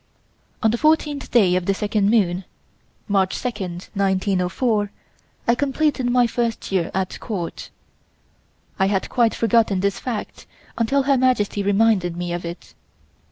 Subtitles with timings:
[0.63, 2.43] On the fourteenth day of the second moon
[3.07, 3.49] (March 2,
[3.93, 4.91] 1904),
[5.47, 7.69] I completed my first year at Court.
[8.79, 12.73] I had quite forgotten this fact until Her Majesty reminded me of it.